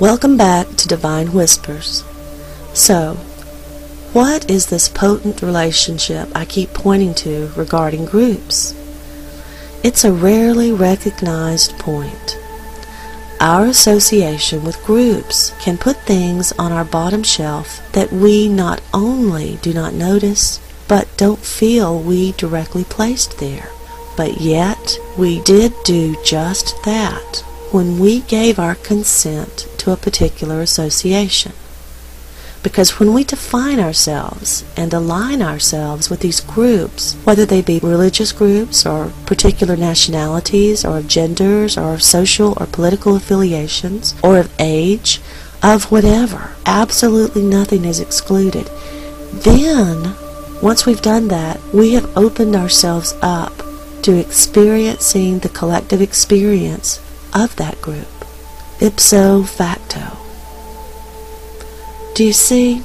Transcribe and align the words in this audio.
Welcome 0.00 0.36
back 0.36 0.68
to 0.76 0.86
Divine 0.86 1.32
Whispers. 1.32 2.04
So, 2.72 3.14
what 4.12 4.48
is 4.48 4.66
this 4.66 4.88
potent 4.88 5.42
relationship 5.42 6.28
I 6.36 6.44
keep 6.44 6.72
pointing 6.72 7.14
to 7.14 7.50
regarding 7.56 8.04
groups? 8.04 8.76
It's 9.82 10.04
a 10.04 10.12
rarely 10.12 10.70
recognized 10.70 11.76
point. 11.80 12.38
Our 13.40 13.66
association 13.66 14.62
with 14.62 14.84
groups 14.84 15.52
can 15.58 15.76
put 15.76 15.96
things 16.02 16.52
on 16.52 16.70
our 16.70 16.84
bottom 16.84 17.24
shelf 17.24 17.80
that 17.90 18.12
we 18.12 18.48
not 18.48 18.80
only 18.94 19.58
do 19.62 19.74
not 19.74 19.94
notice, 19.94 20.60
but 20.86 21.08
don't 21.16 21.40
feel 21.40 21.98
we 21.98 22.30
directly 22.32 22.84
placed 22.84 23.38
there. 23.38 23.68
But 24.16 24.40
yet, 24.40 24.96
we 25.18 25.42
did 25.42 25.74
do 25.82 26.14
just 26.24 26.80
that 26.84 27.42
when 27.72 27.98
we 27.98 28.20
gave 28.20 28.60
our 28.60 28.76
consent 28.76 29.67
to 29.78 29.92
a 29.92 29.96
particular 29.96 30.60
association. 30.60 31.52
Because 32.62 32.98
when 32.98 33.14
we 33.14 33.22
define 33.22 33.78
ourselves 33.78 34.64
and 34.76 34.92
align 34.92 35.42
ourselves 35.42 36.10
with 36.10 36.20
these 36.20 36.40
groups, 36.40 37.14
whether 37.24 37.46
they 37.46 37.62
be 37.62 37.78
religious 37.78 38.32
groups 38.32 38.84
or 38.84 39.12
particular 39.26 39.76
nationalities 39.76 40.84
or 40.84 40.98
of 40.98 41.08
genders 41.08 41.78
or 41.78 41.98
social 41.98 42.54
or 42.60 42.66
political 42.66 43.14
affiliations 43.14 44.14
or 44.22 44.38
of 44.38 44.52
age, 44.58 45.20
of 45.62 45.90
whatever, 45.90 46.56
absolutely 46.66 47.42
nothing 47.42 47.84
is 47.84 48.00
excluded. 48.00 48.66
Then, 49.32 50.14
once 50.60 50.84
we've 50.84 51.02
done 51.02 51.28
that, 51.28 51.60
we 51.72 51.92
have 51.92 52.16
opened 52.16 52.56
ourselves 52.56 53.14
up 53.22 53.52
to 54.02 54.18
experiencing 54.18 55.40
the 55.40 55.48
collective 55.48 56.00
experience 56.00 57.00
of 57.34 57.54
that 57.56 57.80
group, 57.80 58.17
ipso 58.80 59.42
facto. 59.42 60.16
Do 62.14 62.24
you 62.24 62.32
see? 62.32 62.82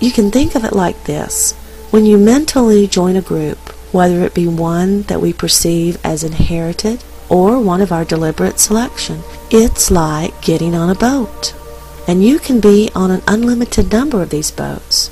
You 0.00 0.10
can 0.10 0.30
think 0.30 0.54
of 0.54 0.64
it 0.64 0.72
like 0.72 1.04
this. 1.04 1.52
When 1.90 2.04
you 2.04 2.18
mentally 2.18 2.86
join 2.86 3.16
a 3.16 3.22
group, 3.22 3.58
whether 3.92 4.22
it 4.24 4.34
be 4.34 4.48
one 4.48 5.02
that 5.02 5.20
we 5.20 5.32
perceive 5.32 5.98
as 6.04 6.24
inherited 6.24 7.02
or 7.28 7.60
one 7.60 7.80
of 7.80 7.92
our 7.92 8.04
deliberate 8.04 8.58
selection, 8.58 9.22
it's 9.50 9.90
like 9.90 10.42
getting 10.42 10.74
on 10.74 10.90
a 10.90 10.94
boat. 10.94 11.54
And 12.06 12.24
you 12.24 12.38
can 12.38 12.60
be 12.60 12.90
on 12.94 13.10
an 13.10 13.22
unlimited 13.26 13.92
number 13.92 14.20
of 14.22 14.30
these 14.30 14.50
boats. 14.50 15.08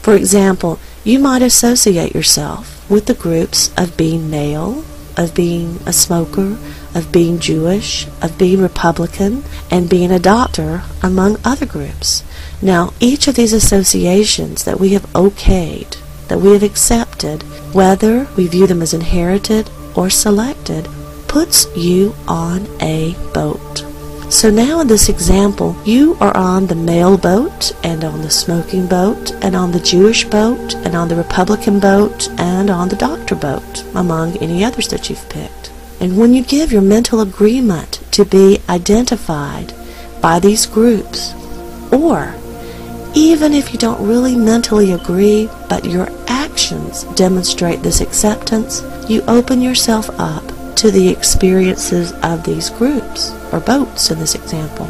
For 0.00 0.14
example, 0.14 0.78
you 1.04 1.18
might 1.18 1.42
associate 1.42 2.14
yourself 2.14 2.88
with 2.90 3.06
the 3.06 3.14
groups 3.14 3.72
of 3.76 3.96
being 3.96 4.30
male, 4.30 4.84
of 5.16 5.34
being 5.34 5.78
a 5.86 5.92
smoker, 5.92 6.56
of 6.94 7.12
being 7.12 7.38
Jewish, 7.38 8.06
of 8.20 8.38
being 8.38 8.60
Republican, 8.60 9.44
and 9.70 9.88
being 9.88 10.10
a 10.10 10.18
doctor, 10.18 10.82
among 11.02 11.38
other 11.44 11.66
groups. 11.66 12.22
Now, 12.60 12.92
each 13.00 13.28
of 13.28 13.34
these 13.34 13.52
associations 13.52 14.64
that 14.64 14.80
we 14.80 14.90
have 14.90 15.06
okayed, 15.12 15.96
that 16.28 16.40
we 16.40 16.52
have 16.52 16.62
accepted, 16.62 17.42
whether 17.74 18.28
we 18.36 18.46
view 18.46 18.66
them 18.66 18.82
as 18.82 18.94
inherited 18.94 19.70
or 19.94 20.10
selected, 20.10 20.88
puts 21.28 21.66
you 21.76 22.14
on 22.28 22.68
a 22.80 23.14
boat. 23.32 23.84
So 24.32 24.50
now 24.50 24.80
in 24.80 24.86
this 24.86 25.10
example, 25.10 25.76
you 25.84 26.16
are 26.18 26.34
on 26.34 26.66
the 26.66 26.74
male 26.74 27.18
boat, 27.18 27.70
and 27.84 28.02
on 28.02 28.22
the 28.22 28.30
smoking 28.30 28.86
boat, 28.86 29.30
and 29.44 29.54
on 29.54 29.72
the 29.72 29.78
Jewish 29.78 30.24
boat, 30.24 30.74
and 30.74 30.96
on 30.96 31.08
the 31.08 31.16
Republican 31.16 31.78
boat, 31.78 32.30
and 32.40 32.70
on 32.70 32.88
the 32.88 32.96
doctor 32.96 33.34
boat, 33.34 33.84
among 33.94 34.38
any 34.38 34.64
others 34.64 34.88
that 34.88 35.10
you've 35.10 35.28
picked. 35.28 35.70
And 36.00 36.16
when 36.16 36.32
you 36.32 36.42
give 36.42 36.72
your 36.72 36.80
mental 36.80 37.20
agreement 37.20 38.00
to 38.12 38.24
be 38.24 38.58
identified 38.70 39.74
by 40.22 40.40
these 40.40 40.64
groups, 40.64 41.34
or 41.92 42.34
even 43.14 43.52
if 43.52 43.70
you 43.70 43.78
don't 43.78 44.04
really 44.04 44.34
mentally 44.34 44.92
agree, 44.92 45.50
but 45.68 45.84
your 45.84 46.08
actions 46.26 47.04
demonstrate 47.16 47.82
this 47.82 48.00
acceptance, 48.00 48.82
you 49.10 49.20
open 49.28 49.60
yourself 49.60 50.08
up 50.18 50.42
to 50.82 50.90
the 50.90 51.10
experiences 51.10 52.10
of 52.24 52.42
these 52.42 52.68
groups, 52.68 53.30
or 53.52 53.60
boats 53.60 54.10
in 54.10 54.18
this 54.18 54.34
example. 54.34 54.86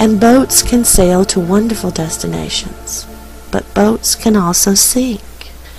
And 0.00 0.20
boats 0.20 0.64
can 0.64 0.82
sail 0.82 1.24
to 1.26 1.38
wonderful 1.38 1.92
destinations, 1.92 3.06
but 3.52 3.72
boats 3.72 4.16
can 4.16 4.34
also 4.34 4.74
sink. 4.74 5.20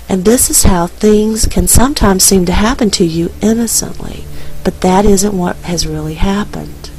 And 0.08 0.24
this 0.24 0.48
is 0.48 0.62
how 0.62 0.86
things 0.86 1.44
can 1.44 1.68
sometimes 1.68 2.24
seem 2.24 2.46
to 2.46 2.52
happen 2.52 2.88
to 2.92 3.04
you 3.04 3.32
innocently, 3.42 4.24
but 4.64 4.80
that 4.80 5.04
isn't 5.04 5.36
what 5.36 5.56
has 5.56 5.86
really 5.86 6.14
happened. 6.14 6.90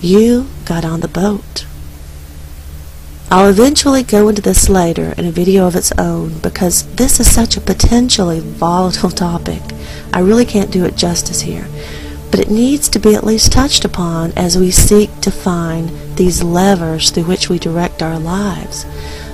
You 0.00 0.46
got 0.64 0.86
on 0.86 1.00
the 1.00 1.08
boat. 1.08 1.66
I'll 3.32 3.48
eventually 3.48 4.02
go 4.02 4.28
into 4.28 4.42
this 4.42 4.68
later 4.68 5.14
in 5.16 5.24
a 5.24 5.30
video 5.30 5.68
of 5.68 5.76
its 5.76 5.92
own 5.92 6.40
because 6.40 6.84
this 6.96 7.20
is 7.20 7.32
such 7.32 7.56
a 7.56 7.60
potentially 7.60 8.40
volatile 8.40 9.10
topic. 9.10 9.62
I 10.12 10.18
really 10.18 10.44
can't 10.44 10.72
do 10.72 10.84
it 10.84 10.96
justice 10.96 11.42
here. 11.42 11.68
But 12.32 12.40
it 12.40 12.50
needs 12.50 12.88
to 12.88 12.98
be 12.98 13.14
at 13.14 13.22
least 13.22 13.52
touched 13.52 13.84
upon 13.84 14.32
as 14.32 14.58
we 14.58 14.72
seek 14.72 15.20
to 15.20 15.30
find 15.30 15.90
these 16.16 16.42
levers 16.42 17.10
through 17.10 17.24
which 17.24 17.48
we 17.48 17.60
direct 17.60 18.02
our 18.02 18.18
lives 18.18 18.84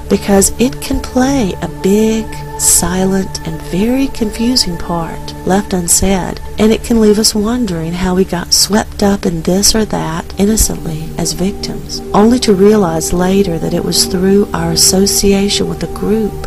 because 0.08 0.52
it 0.60 0.80
can 0.80 1.00
play 1.00 1.54
a 1.62 1.68
big, 1.82 2.26
silent, 2.60 3.46
and 3.46 3.60
very 3.62 4.08
confusing 4.08 4.76
part 4.78 5.34
left 5.46 5.72
unsaid, 5.72 6.40
and 6.58 6.72
it 6.72 6.84
can 6.84 7.00
leave 7.00 7.18
us 7.18 7.34
wondering 7.34 7.92
how 7.92 8.14
we 8.14 8.24
got 8.24 8.52
swept 8.52 9.02
up 9.02 9.26
in 9.26 9.42
this 9.42 9.74
or 9.74 9.84
that 9.84 10.38
innocently 10.38 11.08
as 11.18 11.32
victims, 11.32 12.00
only 12.12 12.38
to 12.38 12.54
realize 12.54 13.12
later 13.12 13.58
that 13.58 13.74
it 13.74 13.84
was 13.84 14.06
through 14.06 14.48
our 14.52 14.72
association 14.72 15.68
with 15.68 15.82
a 15.82 15.98
group 15.98 16.46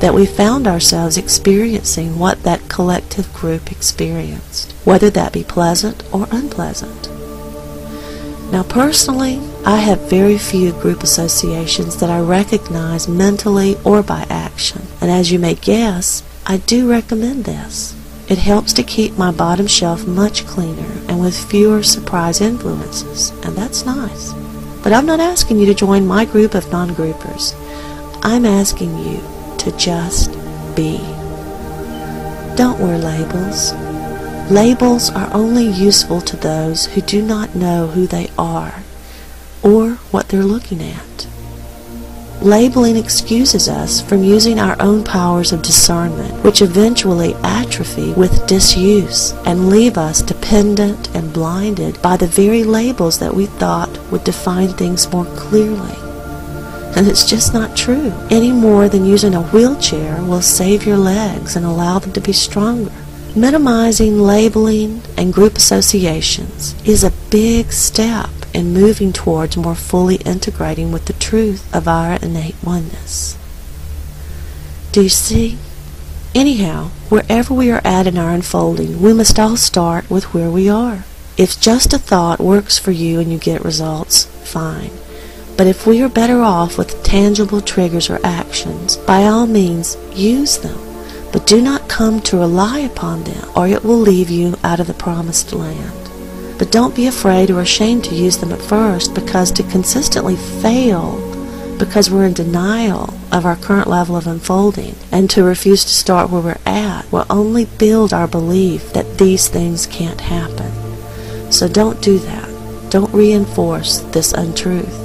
that 0.00 0.14
we 0.14 0.26
found 0.26 0.66
ourselves 0.66 1.16
experiencing 1.16 2.18
what 2.18 2.42
that 2.42 2.68
collective 2.68 3.32
group 3.32 3.72
experienced, 3.72 4.72
whether 4.84 5.08
that 5.10 5.32
be 5.32 5.42
pleasant 5.42 6.02
or 6.12 6.26
unpleasant. 6.30 7.08
Now, 8.52 8.62
personally, 8.62 9.40
I 9.68 9.78
have 9.78 10.08
very 10.08 10.38
few 10.38 10.70
group 10.70 11.02
associations 11.02 11.96
that 11.96 12.08
I 12.08 12.20
recognize 12.20 13.08
mentally 13.08 13.76
or 13.82 14.00
by 14.00 14.24
action, 14.30 14.82
and 15.00 15.10
as 15.10 15.32
you 15.32 15.40
may 15.40 15.54
guess, 15.54 16.22
I 16.46 16.58
do 16.58 16.88
recommend 16.88 17.46
this. 17.46 17.92
It 18.28 18.38
helps 18.38 18.72
to 18.74 18.84
keep 18.84 19.18
my 19.18 19.32
bottom 19.32 19.66
shelf 19.66 20.06
much 20.06 20.46
cleaner 20.46 20.92
and 21.08 21.18
with 21.18 21.50
fewer 21.50 21.82
surprise 21.82 22.40
influences, 22.40 23.30
and 23.44 23.56
that's 23.56 23.84
nice. 23.84 24.32
But 24.84 24.92
I'm 24.92 25.04
not 25.04 25.18
asking 25.18 25.58
you 25.58 25.66
to 25.66 25.74
join 25.74 26.06
my 26.06 26.26
group 26.26 26.54
of 26.54 26.70
non 26.70 26.90
groupers. 26.90 27.52
I'm 28.22 28.44
asking 28.46 28.96
you 29.00 29.20
to 29.58 29.76
just 29.76 30.30
be. 30.76 30.98
Don't 32.54 32.78
wear 32.78 32.98
labels. 32.98 33.72
Labels 34.48 35.10
are 35.10 35.28
only 35.34 35.66
useful 35.66 36.20
to 36.20 36.36
those 36.36 36.86
who 36.86 37.00
do 37.00 37.20
not 37.20 37.56
know 37.56 37.88
who 37.88 38.06
they 38.06 38.30
are 38.38 38.72
or 39.62 39.92
what 40.12 40.28
they're 40.28 40.42
looking 40.42 40.82
at. 40.82 41.26
Labeling 42.42 42.96
excuses 42.96 43.66
us 43.66 44.02
from 44.02 44.22
using 44.22 44.60
our 44.60 44.80
own 44.80 45.02
powers 45.02 45.52
of 45.52 45.62
discernment, 45.62 46.44
which 46.44 46.60
eventually 46.60 47.34
atrophy 47.42 48.12
with 48.12 48.46
disuse 48.46 49.32
and 49.46 49.70
leave 49.70 49.96
us 49.96 50.20
dependent 50.20 51.08
and 51.16 51.32
blinded 51.32 52.00
by 52.02 52.16
the 52.16 52.26
very 52.26 52.62
labels 52.62 53.18
that 53.18 53.34
we 53.34 53.46
thought 53.46 53.98
would 54.12 54.22
define 54.22 54.68
things 54.68 55.10
more 55.10 55.24
clearly. 55.36 55.96
And 56.94 57.08
it's 57.08 57.28
just 57.28 57.54
not 57.54 57.76
true, 57.76 58.12
any 58.30 58.52
more 58.52 58.88
than 58.88 59.06
using 59.06 59.34
a 59.34 59.42
wheelchair 59.42 60.22
will 60.22 60.42
save 60.42 60.86
your 60.86 60.98
legs 60.98 61.56
and 61.56 61.64
allow 61.64 61.98
them 61.98 62.12
to 62.12 62.20
be 62.20 62.32
stronger. 62.32 62.92
Minimizing 63.34 64.18
labeling 64.18 65.02
and 65.16 65.32
group 65.32 65.56
associations 65.56 66.74
is 66.86 67.02
a 67.02 67.12
big 67.30 67.72
step 67.72 68.30
in 68.56 68.72
moving 68.72 69.12
towards 69.12 69.54
more 69.54 69.74
fully 69.74 70.16
integrating 70.16 70.90
with 70.90 71.04
the 71.04 71.12
truth 71.12 71.62
of 71.74 71.86
our 71.86 72.14
innate 72.14 72.56
oneness. 72.64 73.36
Do 74.92 75.02
you 75.02 75.10
see? 75.10 75.58
Anyhow, 76.34 76.88
wherever 77.10 77.52
we 77.52 77.70
are 77.70 77.82
at 77.84 78.06
in 78.06 78.16
our 78.16 78.30
unfolding, 78.30 79.02
we 79.02 79.12
must 79.12 79.38
all 79.38 79.58
start 79.58 80.08
with 80.08 80.32
where 80.32 80.50
we 80.50 80.70
are. 80.70 81.04
If 81.36 81.60
just 81.60 81.92
a 81.92 81.98
thought 81.98 82.40
works 82.40 82.78
for 82.78 82.92
you 82.92 83.20
and 83.20 83.30
you 83.30 83.38
get 83.38 83.62
results, 83.62 84.24
fine. 84.50 84.90
But 85.58 85.66
if 85.66 85.86
we 85.86 86.00
are 86.00 86.08
better 86.08 86.40
off 86.40 86.78
with 86.78 87.02
tangible 87.02 87.60
triggers 87.60 88.08
or 88.08 88.20
actions, 88.24 88.96
by 88.96 89.24
all 89.24 89.46
means, 89.46 89.98
use 90.14 90.56
them. 90.56 90.78
But 91.30 91.46
do 91.46 91.60
not 91.60 91.90
come 91.90 92.22
to 92.22 92.38
rely 92.38 92.78
upon 92.78 93.24
them, 93.24 93.50
or 93.54 93.68
it 93.68 93.84
will 93.84 93.98
leave 93.98 94.30
you 94.30 94.56
out 94.64 94.80
of 94.80 94.86
the 94.86 94.94
promised 94.94 95.52
land. 95.52 96.05
But 96.58 96.72
don't 96.72 96.96
be 96.96 97.06
afraid 97.06 97.50
or 97.50 97.60
ashamed 97.60 98.04
to 98.04 98.14
use 98.14 98.38
them 98.38 98.52
at 98.52 98.62
first, 98.62 99.14
because 99.14 99.50
to 99.52 99.62
consistently 99.64 100.36
fail 100.36 101.22
because 101.78 102.10
we're 102.10 102.24
in 102.24 102.32
denial 102.32 103.12
of 103.30 103.44
our 103.44 103.56
current 103.56 103.86
level 103.86 104.16
of 104.16 104.26
unfolding 104.26 104.94
and 105.12 105.28
to 105.30 105.44
refuse 105.44 105.84
to 105.84 105.90
start 105.90 106.30
where 106.30 106.40
we're 106.40 106.58
at 106.64 107.10
will 107.12 107.26
only 107.28 107.66
build 107.66 108.12
our 108.12 108.26
belief 108.26 108.92
that 108.92 109.18
these 109.18 109.48
things 109.48 109.86
can't 109.86 110.20
happen. 110.20 110.72
So 111.52 111.68
don't 111.68 112.00
do 112.00 112.18
that. 112.18 112.90
Don't 112.90 113.12
reinforce 113.12 113.98
this 113.98 114.32
untruth. 114.32 115.04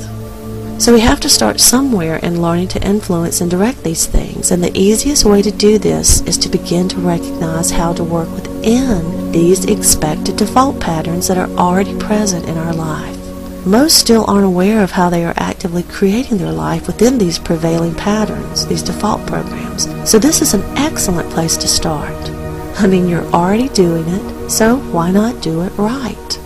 So 0.82 0.94
we 0.94 1.02
have 1.02 1.20
to 1.20 1.30
start 1.30 1.60
somewhere 1.60 2.18
in 2.18 2.42
learning 2.42 2.70
to 2.70 2.88
influence 2.88 3.42
and 3.42 3.52
direct 3.52 3.84
these 3.84 4.08
things, 4.08 4.50
and 4.50 4.64
the 4.64 4.76
easiest 4.76 5.26
way 5.26 5.44
to 5.44 5.52
do 5.52 5.78
this 5.78 6.22
is 6.22 6.38
to 6.40 6.50
begin 6.50 6.90
to 6.90 6.98
recognize 6.98 7.70
how 7.70 7.94
to 7.94 8.04
work 8.04 8.32
within 8.32 9.21
these 9.32 9.66
expected 9.66 10.36
default 10.36 10.80
patterns 10.80 11.28
that 11.28 11.38
are 11.38 11.50
already 11.52 11.98
present 12.00 12.46
in 12.48 12.58
our 12.58 12.74
life. 12.74 13.18
Most 13.66 13.98
still 13.98 14.26
aren't 14.28 14.46
aware 14.46 14.84
of 14.84 14.92
how 14.92 15.10
they 15.10 15.24
are 15.24 15.34
actively 15.38 15.84
creating 15.84 16.38
their 16.38 16.52
life 16.52 16.88
within 16.88 17.18
these 17.18 17.40
prevailing 17.40 17.96
patterns, 17.96 18.66
these 18.66 18.84
default 18.84 19.26
programs. 19.28 19.88
So 20.10 20.20
this 20.20 20.42
is 20.42 20.54
an 20.54 20.64
excellent 20.78 21.30
place 21.30 21.58
to 21.58 21.68
start. 21.68 22.16
I 22.80 22.88
mean, 22.88 23.08
you're 23.08 23.26
already 23.28 23.70
doing 23.70 24.06
it, 24.08 24.50
so 24.50 24.78
why 24.92 25.12
not 25.12 25.42
do 25.42 25.62
it 25.62 25.72
right? 25.78 26.40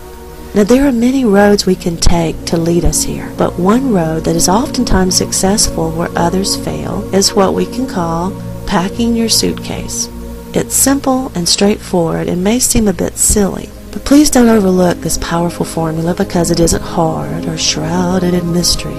Now, 0.54 0.64
there 0.64 0.88
are 0.88 0.92
many 0.92 1.26
roads 1.26 1.66
we 1.66 1.76
can 1.76 1.98
take 1.98 2.46
to 2.46 2.58
lead 2.58 2.86
us 2.86 3.04
here, 3.04 3.34
but 3.38 3.60
one 3.60 3.94
road 3.94 4.24
that 4.26 4.36
is 4.36 4.48
oftentimes 4.48 5.18
successful 5.18 5.92
where 5.92 6.10
others 6.16 6.56
fail 6.56 7.04
is 7.14 7.34
what 7.34 7.54
we 7.54 7.66
can 7.66 7.88
call 7.88 8.32
packing 8.66 9.16
your 9.16 9.30
suitcase. 9.30 10.08
It's 10.58 10.74
simple 10.74 11.34
and 11.36 11.50
straightforward 11.50 12.30
and 12.30 12.42
may 12.42 12.60
seem 12.60 12.88
a 12.88 12.94
bit 12.94 13.18
silly, 13.18 13.70
but 13.92 14.06
please 14.06 14.30
don't 14.30 14.48
overlook 14.48 15.00
this 15.00 15.18
powerful 15.18 15.66
formula 15.66 16.16
because 16.16 16.50
it 16.50 16.62
isn't 16.62 16.82
hard 16.82 17.46
or 17.46 17.58
shrouded 17.58 18.34
in 18.34 18.54
mystery. 18.54 18.96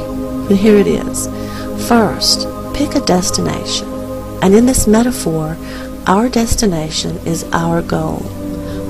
But 0.47 0.59
here 0.59 0.77
it 0.77 0.87
is. 0.87 1.29
First, 1.89 2.47
pick 2.75 2.95
a 2.95 3.01
destination. 3.01 3.89
And 4.43 4.55
in 4.55 4.67
this 4.67 4.87
metaphor, 4.87 5.57
our 6.07 6.29
destination 6.29 7.17
is 7.27 7.45
our 7.53 7.81
goal 7.81 8.19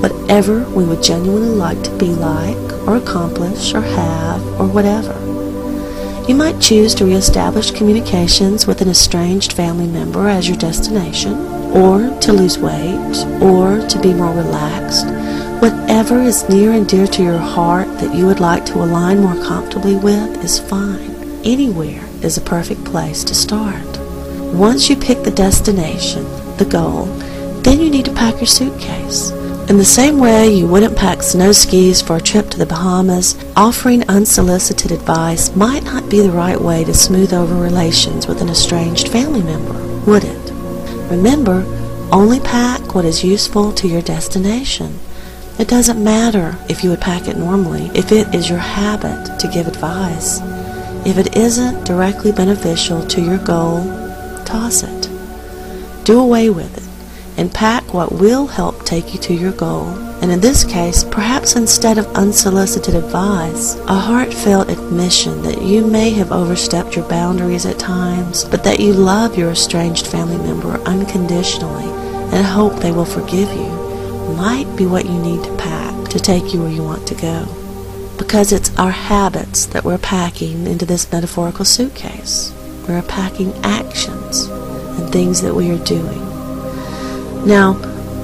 whatever 0.01 0.59
we 0.71 0.83
would 0.83 1.01
genuinely 1.01 1.49
like 1.49 1.81
to 1.83 1.97
be 1.97 2.07
like, 2.07 2.87
or 2.87 2.97
accomplish, 2.97 3.73
or 3.73 3.81
have, 3.81 4.45
or 4.59 4.67
whatever. 4.67 5.13
You 6.27 6.35
might 6.35 6.61
choose 6.61 6.93
to 6.95 7.05
reestablish 7.05 7.71
communications 7.71 8.67
with 8.67 8.81
an 8.81 8.89
estranged 8.89 9.53
family 9.53 9.87
member 9.87 10.27
as 10.27 10.47
your 10.47 10.57
destination, 10.57 11.56
or 11.75 12.17
to 12.21 12.33
lose 12.33 12.57
weight, 12.57 13.25
or 13.41 13.85
to 13.87 13.99
be 14.01 14.13
more 14.13 14.33
relaxed. 14.33 15.05
Whatever 15.61 16.21
is 16.21 16.47
near 16.49 16.71
and 16.71 16.87
dear 16.87 17.07
to 17.07 17.23
your 17.23 17.37
heart 17.37 17.87
that 17.99 18.15
you 18.15 18.25
would 18.25 18.39
like 18.39 18.65
to 18.67 18.83
align 18.83 19.21
more 19.21 19.43
comfortably 19.43 19.95
with 19.95 20.43
is 20.43 20.59
fine. 20.59 21.15
Anywhere 21.43 22.03
is 22.21 22.37
a 22.37 22.41
perfect 22.41 22.83
place 22.85 23.23
to 23.23 23.33
start. 23.33 23.85
Once 24.53 24.89
you 24.89 24.95
pick 24.95 25.23
the 25.23 25.31
destination, 25.31 26.23
the 26.57 26.67
goal, 26.69 27.05
then 27.63 27.79
you 27.79 27.89
need 27.89 28.05
to 28.05 28.13
pack 28.13 28.35
your 28.35 28.45
suitcase. 28.45 29.31
In 29.69 29.77
the 29.77 29.83
same 29.83 30.19
way 30.19 30.47
you 30.47 30.65
wouldn't 30.67 30.95
pack 30.95 31.21
snow 31.21 31.51
skis 31.51 32.01
for 32.01 32.15
a 32.15 32.21
trip 32.21 32.49
to 32.51 32.57
the 32.57 32.65
Bahamas, 32.65 33.35
offering 33.57 34.07
unsolicited 34.09 34.91
advice 34.91 35.53
might 35.55 35.83
not 35.83 36.09
be 36.09 36.21
the 36.21 36.31
right 36.31 36.59
way 36.59 36.85
to 36.85 36.93
smooth 36.93 37.33
over 37.33 37.55
relations 37.55 38.27
with 38.27 38.41
an 38.41 38.49
estranged 38.49 39.09
family 39.09 39.41
member, 39.41 39.73
would 40.09 40.23
it? 40.23 40.36
Remember, 41.09 41.63
only 42.11 42.39
pack 42.39 42.93
what 42.93 43.05
is 43.05 43.23
useful 43.23 43.71
to 43.73 43.87
your 43.87 44.01
destination. 44.01 44.99
It 45.59 45.67
doesn't 45.67 46.03
matter 46.03 46.57
if 46.69 46.83
you 46.83 46.89
would 46.89 47.01
pack 47.01 47.27
it 47.27 47.37
normally, 47.37 47.89
if 47.93 48.11
it 48.11 48.33
is 48.33 48.49
your 48.49 48.59
habit 48.59 49.39
to 49.39 49.47
give 49.47 49.67
advice. 49.67 50.39
If 51.05 51.17
it 51.17 51.35
isn't 51.35 51.85
directly 51.85 52.31
beneficial 52.31 53.05
to 53.07 53.21
your 53.21 53.37
goal, 53.37 53.83
toss 54.45 54.83
it. 54.83 55.09
Do 56.03 56.19
away 56.19 56.49
with 56.49 56.77
it 56.77 56.86
and 57.37 57.53
pack 57.53 57.93
what 57.93 58.11
will 58.11 58.47
help 58.47 58.83
take 58.83 59.13
you 59.13 59.19
to 59.21 59.33
your 59.33 59.51
goal. 59.51 59.87
And 60.21 60.31
in 60.31 60.39
this 60.39 60.63
case, 60.63 61.03
perhaps 61.03 61.55
instead 61.55 61.99
of 61.99 62.07
unsolicited 62.15 62.95
advice, 62.95 63.75
a 63.81 63.93
heartfelt 63.93 64.69
admission 64.69 65.43
that 65.43 65.61
you 65.61 65.85
may 65.85 66.09
have 66.09 66.31
overstepped 66.31 66.95
your 66.95 67.07
boundaries 67.07 67.67
at 67.67 67.77
times, 67.77 68.43
but 68.45 68.63
that 68.63 68.79
you 68.79 68.93
love 68.93 69.37
your 69.37 69.51
estranged 69.51 70.07
family 70.07 70.37
member 70.37 70.79
unconditionally 70.81 71.85
and 72.33 72.45
hope 72.45 72.73
they 72.75 72.91
will 72.91 73.05
forgive 73.05 73.49
you, 73.53 73.69
might 74.35 74.67
be 74.75 74.85
what 74.85 75.05
you 75.05 75.19
need 75.19 75.43
to 75.43 75.55
pack 75.57 76.09
to 76.09 76.19
take 76.19 76.53
you 76.53 76.61
where 76.61 76.71
you 76.71 76.83
want 76.83 77.07
to 77.07 77.15
go. 77.15 77.45
Because 78.17 78.51
it's 78.51 78.75
our 78.77 78.91
habits 78.91 79.67
that 79.67 79.83
we're 79.83 79.99
packing 79.99 80.65
into 80.65 80.85
this 80.85 81.11
metaphorical 81.11 81.63
suitcase. 81.63 82.51
We're 82.87 83.03
packing 83.03 83.53
actions 83.63 84.45
and 84.45 85.11
things 85.11 85.41
that 85.43 85.53
we 85.53 85.69
are 85.69 85.83
doing. 85.85 86.26
Now, 87.47 87.75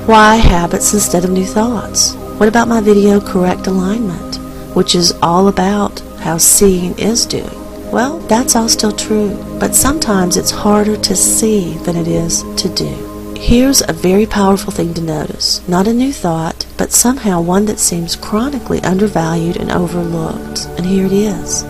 why 0.05 0.35
habits 0.35 0.93
instead 0.93 1.23
of 1.23 1.31
new 1.31 1.45
thoughts? 1.45 2.13
What 2.37 2.49
about 2.49 2.67
my 2.67 2.81
video 2.81 3.21
Correct 3.21 3.67
Alignment, 3.67 4.35
which 4.75 4.95
is 4.95 5.13
all 5.21 5.47
about 5.47 6.01
how 6.19 6.37
seeing 6.37 6.99
is 6.99 7.25
doing? 7.25 7.89
Well, 7.89 8.19
that's 8.27 8.57
all 8.57 8.67
still 8.67 8.91
true, 8.91 9.33
but 9.61 9.75
sometimes 9.75 10.35
it's 10.35 10.51
harder 10.51 10.97
to 10.97 11.15
see 11.15 11.77
than 11.85 11.95
it 11.95 12.09
is 12.09 12.43
to 12.61 12.67
do. 12.67 13.33
Here's 13.39 13.81
a 13.87 13.93
very 13.93 14.25
powerful 14.25 14.73
thing 14.73 14.93
to 14.95 15.01
notice. 15.01 15.65
Not 15.69 15.87
a 15.87 15.93
new 15.93 16.11
thought, 16.11 16.65
but 16.77 16.91
somehow 16.91 17.39
one 17.39 17.65
that 17.67 17.79
seems 17.79 18.17
chronically 18.17 18.81
undervalued 18.81 19.55
and 19.55 19.71
overlooked. 19.71 20.65
And 20.75 20.85
here 20.85 21.05
it 21.05 21.13
is. 21.13 21.63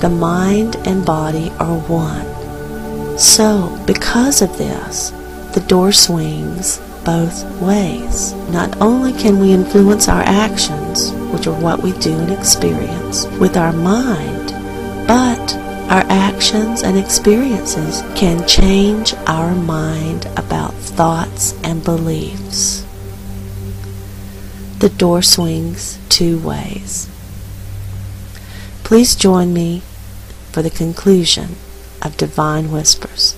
The 0.00 0.08
mind 0.08 0.76
and 0.86 1.04
body 1.04 1.50
are 1.58 1.78
one. 1.88 3.18
So, 3.18 3.76
because 3.88 4.40
of 4.40 4.56
this, 4.56 5.12
the 5.52 5.60
door 5.66 5.92
swings 5.92 6.78
both 7.04 7.44
ways. 7.60 8.34
Not 8.50 8.80
only 8.80 9.12
can 9.12 9.40
we 9.40 9.52
influence 9.52 10.08
our 10.08 10.22
actions, 10.22 11.12
which 11.32 11.46
are 11.46 11.60
what 11.60 11.82
we 11.82 11.92
do 11.92 12.12
and 12.12 12.32
experience, 12.32 13.26
with 13.38 13.56
our 13.56 13.72
mind, 13.72 14.50
but 15.06 15.56
our 15.90 16.04
actions 16.08 16.82
and 16.82 16.96
experiences 16.96 18.02
can 18.14 18.46
change 18.46 19.14
our 19.26 19.54
mind 19.54 20.26
about 20.36 20.72
thoughts 20.74 21.54
and 21.64 21.82
beliefs. 21.82 22.86
The 24.78 24.88
door 24.88 25.20
swings 25.20 25.98
two 26.08 26.38
ways. 26.38 27.08
Please 28.84 29.16
join 29.16 29.52
me 29.52 29.82
for 30.52 30.62
the 30.62 30.70
conclusion 30.70 31.56
of 32.02 32.16
Divine 32.16 32.70
Whispers. 32.70 33.36